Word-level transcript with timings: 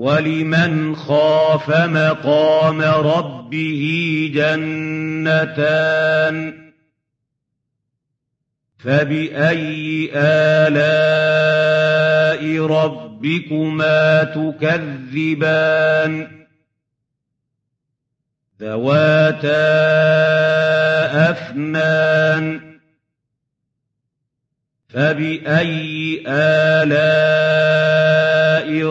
وَلِمَنْ 0.00 0.96
خَافَ 0.96 1.70
مَقَامَ 1.70 2.80
رَبِّهِ 2.82 3.82
جَنَّتَانِ 4.34 5.76
فَبِأَيِّ 8.78 10.10
آلَاءِ 10.64 11.60
رَبِّكُمَا 12.66 14.24
تُكَذِّبَانِ 14.24 16.12
ذَوَاتَا 18.60 19.60
أَفْنَانٍ 21.30 22.60
فَبِأَيِّ 24.88 26.22
آلَاءِ 26.26 27.10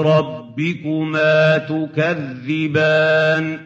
رَبِّكُمَا 0.01 0.38
رَبِّكُمَا 0.59 1.57
تُكَذِّبَانِ 1.57 3.59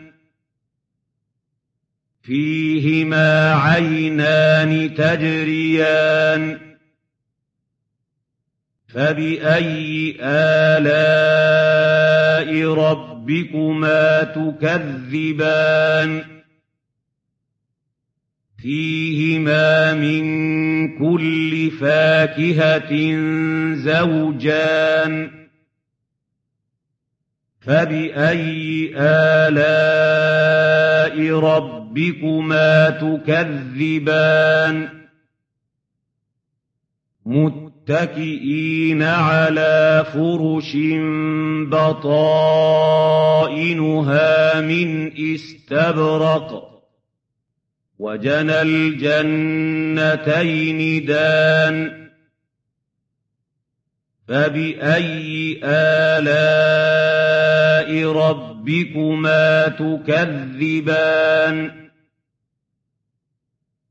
فِيهِمَا 2.22 3.53
عَيْنَانِ 3.53 4.94
تَجْرِيَانِ 4.94 6.59
فَبِأَيِّ 8.88 10.17
آلَاءِ 10.77 12.73
رَبِّكُمَا 12.73 14.23
تُكَذِّبَانِ 14.23 16.23
فِيهِمَا 18.61 19.94
مِن 19.94 20.23
كُلِّ 20.97 21.72
فَاكِهَةٍ 21.72 22.94
زَوْجَانِ 23.75 25.42
فَبِأَيِّ 27.66 28.94
آلَاءِ 28.97 30.59
رَبِّكُمَا 31.39 32.89
تُكَذِّبَانِ 32.89 34.89
مُتَّكِئِينَ 37.25 39.03
عَلَىٰ 39.03 40.06
فُرُشٍ 40.14 40.75
بَطَائِنُهَا 41.72 42.91
مِنْ 44.61 45.12
إِسْتَبْرَقٍ 45.34 46.69
وَجَنَى 48.00 48.62
الْجَنَّتَيْنِ 48.62 50.40
دَانٍ 51.06 52.03
فَبِأَيِّ 54.28 55.59
آلَاءِ 55.63 57.42
رَبِّكُمَا 58.01 59.67
تُكَذِّبَانِ 59.67 61.55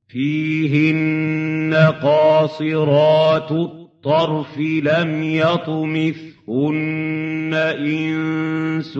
فِيهِنَّ 0.08 1.74
قَاصِرَاتُ 2.02 3.52
الطَّرْفِ 3.52 4.58
لَمْ 4.58 5.22
يَطْمِثْهُنَّ 5.22 6.32
إِنسٌ 7.78 8.98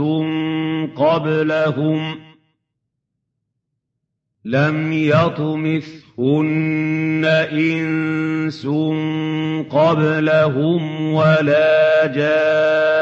قَبْلَهُمْ 0.96 2.18
لَمْ 4.44 4.92
يَطْمِثْهُنَّ 4.92 6.02
إِنسٌ 7.52 8.66
قَبْلَهُمْ 9.70 11.12
وَلَا 11.14 12.06
جَانٌّ 12.06 13.01